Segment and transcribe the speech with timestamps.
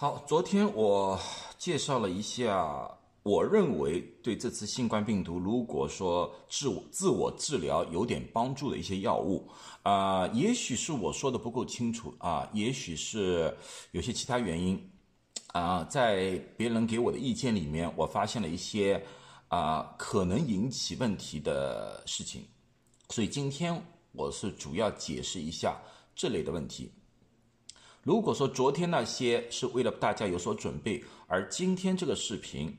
[0.00, 1.18] 好，昨天我
[1.58, 2.88] 介绍了一下，
[3.24, 9.50] 我认为对这次新冠病毒，如果说自我自我治疗有点帮助的一些药物，
[9.82, 13.52] 啊，也许是我说的不够清楚啊，也许是
[13.90, 14.80] 有些其他原因，
[15.48, 19.04] 啊，在别人给我的意见里面，我发现了一些
[19.48, 22.46] 啊可能引起问题的事情，
[23.08, 25.76] 所以今天我是主要解释一下
[26.14, 26.92] 这类的问题。
[28.02, 32.74] 如果说昨天那些是为了大家有所准备，而今天这个视频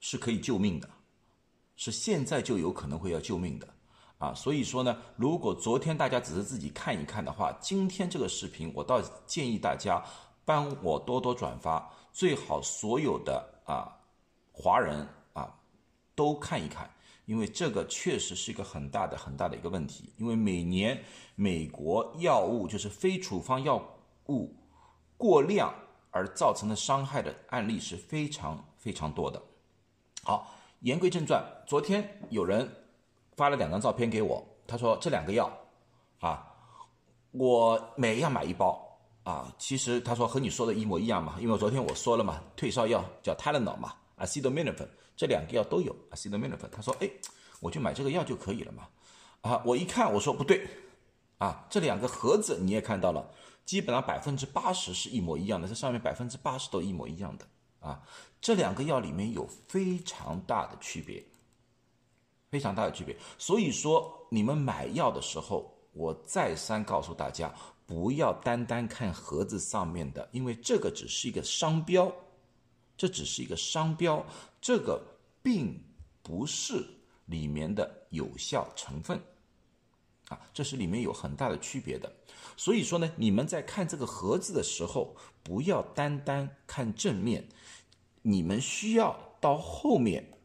[0.00, 0.88] 是可以救命的，
[1.76, 3.68] 是现在就有可能会要救命的
[4.18, 4.34] 啊！
[4.34, 10.02] 所以说呢，如果昨天大家只是自己看一看的话，今天这个视频我倒建议大家
[10.44, 13.92] 帮我多多转发，最好所有的啊
[14.50, 15.54] 华人啊
[16.16, 16.90] 都看一看，
[17.26, 21.00] 因为这个确实是一个很大的很大的一个问题，因为每年
[21.36, 23.76] 美国药物就是非处方药
[24.28, 24.52] 物。
[25.22, 25.72] 过量
[26.10, 29.40] 而造成的伤害的案例是非常非常多的。
[30.24, 32.68] 好，言归正传，昨天有人
[33.36, 35.48] 发了两张照片给我，他说这两个药
[36.18, 36.44] 啊，
[37.30, 39.54] 我每样买一包啊。
[39.58, 46.68] 其实他说和你说的一模一样嘛，因为昨天我说了嘛，退烧药叫 Tylenol 嘛，acetaminophen 这两个药都有 acetaminophen。
[46.72, 47.08] 他说哎，
[47.60, 48.88] 我就买这个药就可以了嘛。
[49.42, 50.66] 啊，我一看我说不对
[51.38, 53.24] 啊，这两个盒子你也看到了。
[53.64, 57.46] 基本上百分之八十是一模一样的，这上面百分之八十都一模一样的
[57.80, 58.02] 啊。
[58.40, 61.24] 这两个药里面有非常大的区别，
[62.50, 63.16] 非常大的区别。
[63.38, 67.54] 所以说，你们买药的时候，我再三告诉大家，
[67.86, 72.12] 不要单单看盒子上面的，因为这个只是一个商标，
[72.96, 74.24] 这只是一个商标，
[74.60, 75.00] 这个
[75.42, 75.80] 并
[76.22, 76.84] 不是
[77.26, 79.20] 里面的有效成分。
[80.28, 82.10] 啊，这是里面有很大的区别的，
[82.56, 87.48] 所以说呢，你们在看这个盒子的时候，不要单单看正面，
[88.22, 90.38] 你们需要到后面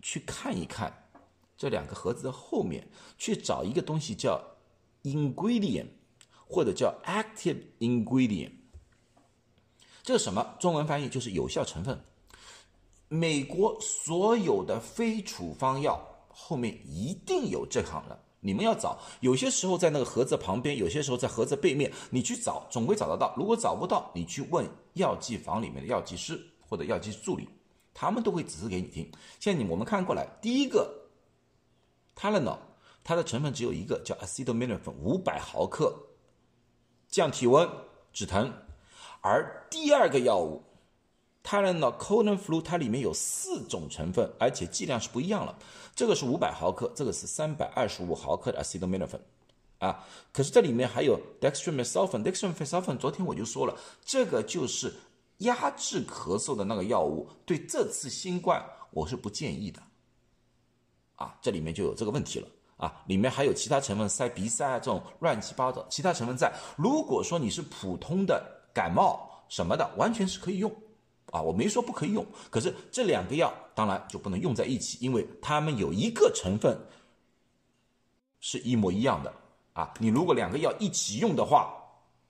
[0.00, 1.08] 去看一看
[1.56, 2.88] 这两个盒子的后面，
[3.18, 4.40] 去找一个东西叫
[5.02, 5.88] ingredient
[6.46, 8.52] 或者叫 active ingredient，
[10.02, 10.56] 这是什么？
[10.58, 12.00] 中文翻译就是有效成分。
[13.08, 15.98] 美国所有的非处方药
[16.28, 18.18] 后面一定有这行了。
[18.40, 23.34] 你们要找，有些时候在那个盒子旁边，有些时候在盒子背面，你去找，总会找得到。
[23.36, 27.48] 如果找不到，你去问药剂房里面的药剂师或者药剂助理，
[27.92, 29.10] 他们都会指示给你听。
[29.40, 31.08] 现在你我们看过来，第一个
[32.16, 32.58] Tylenol，
[33.02, 35.94] 它的成分只有一个，叫 acetaminophen，五百毫克，
[37.08, 37.68] 降体温
[38.12, 38.52] 止疼。
[39.20, 40.62] 而第二个药物。
[41.44, 45.58] Tylenol Cold and Flu，它里面有四种成分，而且剂量是不一样了。
[45.94, 49.20] 这个是五百毫克，这个是三百二十五毫克的 acetaminophen，
[49.78, 52.22] 啊，可是这里面还有 dextromethorphan。
[52.22, 54.94] dextromethorphan 昨天我就说了，这个就是
[55.38, 59.82] 压制咳嗽的那个药物，对这次新冠我是不建议的。
[61.16, 62.48] 啊，这里面就有这个问题了。
[62.76, 66.52] 啊，里面还有其他成分，塞鼻塞啊这种乱七八糟其他成分在。
[66.76, 68.40] 如果说你是普通的
[68.72, 70.70] 感冒什么的，完全是可以用。
[71.30, 76.74] 啊，我没说不可以用，可是这两个药当然就不能用在一起，因为它们有一个成分
[78.40, 79.30] 是一模一样的
[79.74, 79.92] 啊。
[79.98, 81.74] 你如果两个药一起用的话，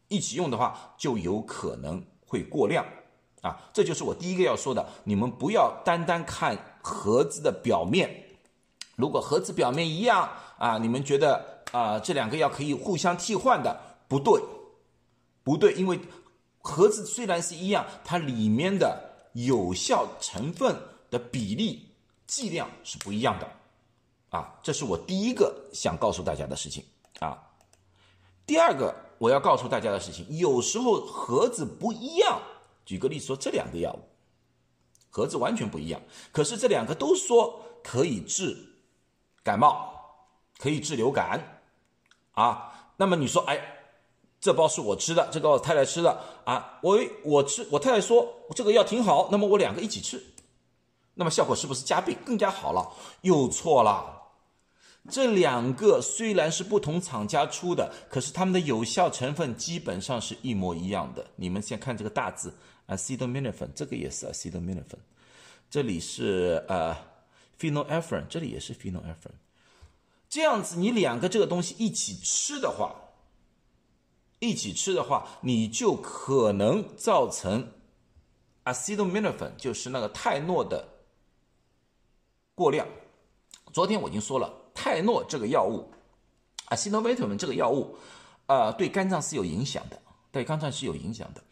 [0.09, 2.85] 一起用的话就有可能会过量
[3.41, 3.57] 啊。
[3.73, 8.25] 这就是我第一个要说的，你们不要单单看盒子的表面，
[8.97, 10.29] 如果盒子表面一样
[10.59, 14.43] 啊，你们觉得啊这两个药可以互相替换的，不对，
[15.45, 16.01] 不对，因为。
[16.61, 20.77] 盒子虽然是一样，它里面的有效成分
[21.11, 21.89] 的比例、
[22.27, 23.49] 剂量是不一样的，
[24.31, 26.85] 啊，这是我第一个想告诉大家的事情
[27.21, 27.39] 啊。
[28.45, 32.41] 第二个我要告诉大家的事情，有时候盒子不一样。
[32.85, 34.01] 举个例子说，这两个药物
[35.11, 36.01] 盒子完全不一样，
[36.33, 38.57] 可是这两个都说可以治
[39.43, 39.95] 感冒，
[40.59, 41.63] 可以治流感，
[42.33, 43.77] 啊，那么你说，哎。
[44.41, 46.79] 这包是我吃的，这个我太太吃的啊。
[46.81, 50.23] 我我吃，我太太说这个药挺好，那么我两个一起吃，
[51.15, 52.89] 那么效果是不是加倍更加好了？
[53.23, 54.15] 又错了。
[55.11, 61.27] 这两个虽然是不同厂家出的，可是它们的有效成分基本上是一模一样的。
[61.35, 62.55] 你们先看这个大字
[62.87, 65.01] ，acetaminophen，这个也是 acetaminophen，
[65.69, 66.97] 这里是呃
[67.59, 69.39] phenylephrine，这里也是 phenylephrine。
[70.29, 72.95] 这样子你两个这个东西一起吃的话。
[74.41, 77.73] 一起吃的话，你就可能造成
[78.65, 80.87] acetaminophen，就是那个泰诺的
[82.55, 82.87] 过量。
[83.73, 85.91] 昨天我已经说了，泰诺这个药物
[86.69, 87.97] ，acetaminophen 这个药物，
[88.47, 90.01] 呃，对肝脏是有影响的，
[90.31, 91.43] 对肝脏是有影响的。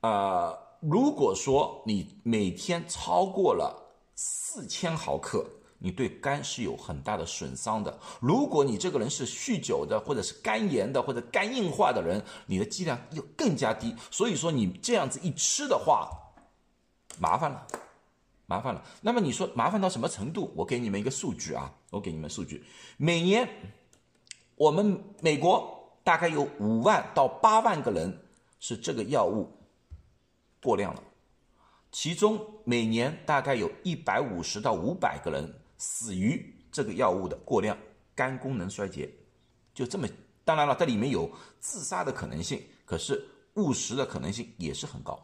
[0.00, 5.46] 呃，如果说你每天超过了四千毫克，
[5.84, 7.98] 你对肝是有很大的损伤的。
[8.20, 13.92] 如果你这个人是酗酒的，或者是肝炎的，或者肝硬化的人，你的剂量又更加低。
[14.08, 16.08] 所以说你这样子一吃的话，
[17.18, 17.66] 麻烦了，
[18.46, 18.80] 麻烦了。
[19.00, 20.52] 那么你说麻烦到什么程度？
[20.54, 22.64] 我给你们一个数据啊，我给你们数据，
[22.96, 23.48] 每年
[24.54, 28.24] 我们美国大概有五万到八万个人
[28.60, 29.50] 是这个药物
[30.62, 31.02] 过量了，
[31.90, 35.58] 其中每年大概有一百五十到五百个人。
[35.84, 37.76] 死于这个药物的过量，
[38.14, 39.12] 肝功能衰竭，
[39.74, 40.08] 就这么。
[40.44, 45.20] 当然了，这里面有自杀的可能性，可是误食的可能性也是很高，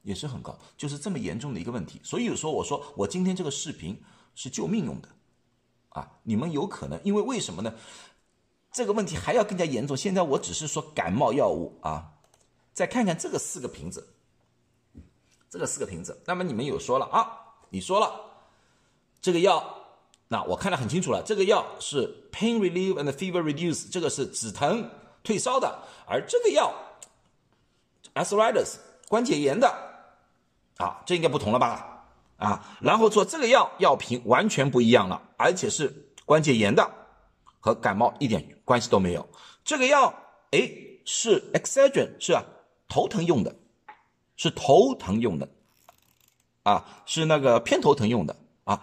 [0.00, 2.00] 也是很高，就是这么严重的一个问题。
[2.02, 4.02] 所以有时候我说，我今天这个视频
[4.34, 5.08] 是救命用的，
[5.90, 7.74] 啊，你们有可能因为为什么呢？
[8.72, 9.94] 这个问题还要更加严重。
[9.94, 12.14] 现在我只是说感冒药物啊，
[12.72, 14.14] 再看看这个四个瓶子，
[15.50, 18.29] 这个四个瓶子，那么你们有说了啊，你说了。
[19.22, 19.62] 这个药，
[20.28, 21.22] 那我看得很清楚了。
[21.22, 24.88] 这个药是 pain relief and fever reduce，这个是止疼
[25.22, 25.78] 退烧的。
[26.06, 26.72] 而这个药
[28.14, 28.76] ，arthritis
[29.08, 29.68] 关节炎的，
[30.78, 32.06] 啊，这应该不同了吧？
[32.38, 36.90] 啊，然后说这个药药品完全不一样了，而且是关节炎的，
[37.60, 39.28] 和感冒一点关系都没有。
[39.62, 40.14] 这个药，
[40.52, 40.70] 哎，
[41.04, 42.42] 是 Excedrin，是啊，
[42.88, 43.54] 头疼用的，
[44.36, 45.46] 是头疼用的，
[46.62, 48.34] 啊，是那个偏头疼用的，
[48.64, 48.82] 啊。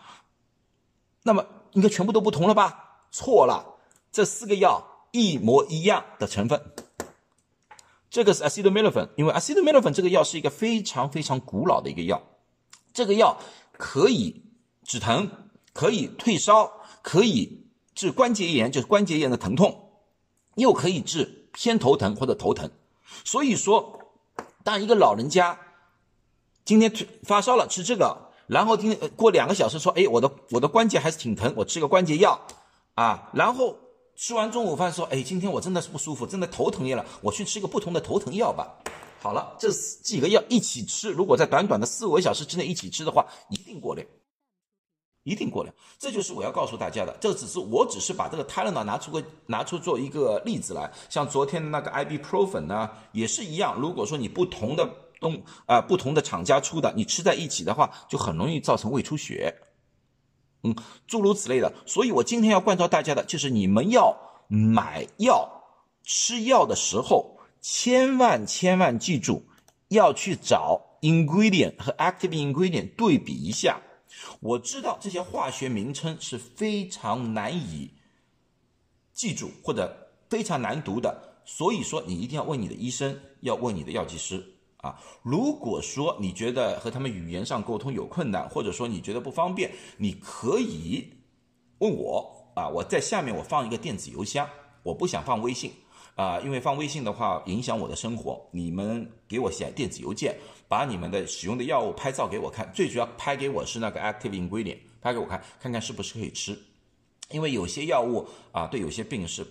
[1.27, 3.01] 那么应该全部都不同了吧？
[3.11, 3.75] 错了，
[4.13, 6.71] 这四个药一模一样的成分。
[8.09, 12.23] 这个是 acetaminophen，因为 acetaminophen 这个药是一个非常非常古老的一个药，
[12.93, 13.37] 这个药
[13.73, 14.41] 可以
[14.85, 15.29] 止疼，
[15.73, 16.71] 可以退烧，
[17.01, 19.91] 可以治关节炎，就是关节炎的疼痛，
[20.55, 22.71] 又可以治偏头疼或者头疼。
[23.25, 24.13] 所以说，
[24.63, 25.59] 当一个老人家
[26.63, 26.89] 今天
[27.23, 28.26] 发烧了，吃这个。
[28.47, 32.39] 然后听过两个小时说，哎，我的我的关节还是挺疼，我吃个关节药，
[32.95, 33.75] 啊，然后
[34.15, 38.73] 吃完中午饭说，哎，今天我真的是不舒服，真的头疼了，我去吃个不同的头疼药吧。
[39.19, 44.07] 好了，这几个药一起吃，如果在短短的四五个小时之内一起吃的话，一定过量，
[45.23, 45.75] 一定过量。
[45.99, 53.77] 这就是我要告诉大家的，这只是我只是把这个 Tylenol 拿出个拿出做一个例子来，像昨天的那个 Ibuprofen 呢，也是一样。
[53.77, 54.89] 如果说你不同的。
[55.19, 59.55] 东啊，不同的厂家出的，你吃在一起的话，就很容易造成胃出血，
[60.63, 60.75] 嗯，
[61.07, 61.73] 诸如此类的。
[61.85, 64.15] 所以我今天要关照大家的，就是你们要
[64.47, 65.63] 买药、
[66.03, 69.45] 吃药的时候，千万千万记住，
[69.87, 73.81] 要去找 ingredient 和 active ingredient 对比一下。
[74.39, 77.91] 我知道这些化学名称是非常难以
[79.13, 84.56] 记住或者非常难读的，所以说你一定要问你的医生，要问你的药剂师。
[84.77, 91.13] 啊，如果说你觉得和他们语言上沟通有困难，或者说你觉得不方便，你可以
[91.79, 94.47] 问我啊，我在下面我放一个电子邮箱，
[94.83, 95.71] 我不想放微信
[96.15, 98.47] 啊，因为放微信的话影响我的生活。
[98.51, 100.37] 你们给我写电子邮件，
[100.67, 106.55] 把你们的使用的药物拍照给我看，最主要拍给我是那个 active ingredient，拍给我看，看看是不是可以吃，
[107.31, 109.43] 因为有些药物啊，对有些病是。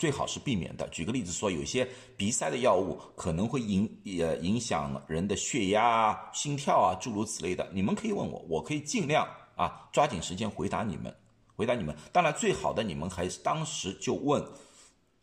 [0.00, 0.88] 最好是避免的。
[0.88, 1.86] 举个例子说，有些
[2.16, 3.86] 鼻塞的药物可能会影
[4.18, 7.68] 呃影响人的血压啊、心跳啊，诸如此类的。
[7.70, 11.14] 你们可以问我，我可以尽量啊抓紧时间回答你们，
[11.54, 11.94] 回答你们。
[12.10, 14.42] 当然，最好的你们还是当时就问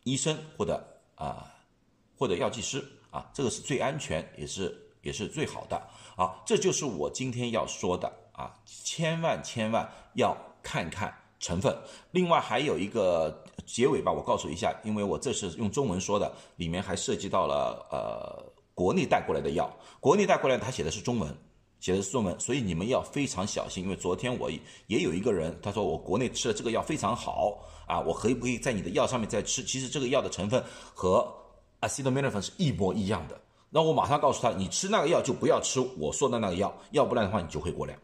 [0.03, 0.85] 医生或者
[1.15, 1.51] 啊
[2.15, 5.81] 或者药剂师啊，这个是最安全，也是也是最好的。
[6.15, 11.75] 好，这就是我今天要说的啊，千万千万要看看成分。
[12.11, 13.43] 另外还有一个。
[13.67, 19.69] 结尾吧，我告诉一下，因为我这是用中文说的，里面还涉及到了呃国内带过来的药，
[19.99, 21.29] 国内带过来他写的是中文，
[21.81, 23.83] 写的是中文，所以你们要非常小心。
[23.83, 24.49] 因为昨天我
[24.87, 29.61] 也有一个人，他说我国内吃的这个药非常好啊，我可以不可以在你的药上面再吃？
[29.61, 30.63] 其实这个药的成分
[30.95, 31.27] 和
[31.81, 33.39] acetaminophen 是一模一样的。
[33.69, 37.99] 那我马上告诉他，你吃那个药就不要吃我说的那个药，要不然的话你就会过量。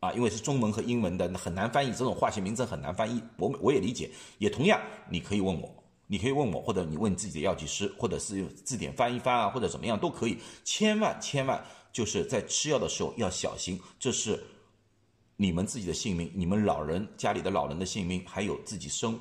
[0.00, 3.20] 啊，因为是中文和英文的，很难翻译，这种化学名称很难翻译。
[3.36, 5.68] 我我也理解，也同样，你可以问我，
[6.06, 10.38] 你可以问我，或者你问自己的药剂师，或者是用字典翻一翻啊，或者怎么样都可以。
[10.64, 11.60] 千万千万
[11.92, 14.40] 就是在吃药的时候要小心，这是
[15.36, 19.18] 你们自己的性命，你们老人家里的老人的性命，还有自己生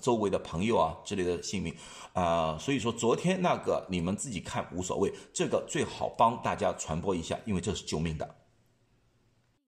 [0.00, 1.74] 周围的朋友啊之类的性命
[2.12, 2.56] 啊。
[2.58, 8.36] 所以说，昨天那个你们自己看无所谓，这个最好帮大家传播一下，因为这是救命的。